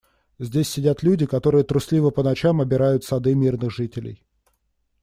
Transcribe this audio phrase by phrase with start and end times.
[0.39, 4.25] Здесь сидят люди, которые трусливо по ночам обирают сады мирных жителей.